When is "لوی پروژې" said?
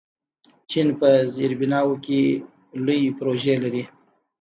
2.85-3.55